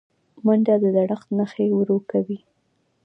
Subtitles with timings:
[0.45, 2.39] منډه د زړښت نښې ورو کوي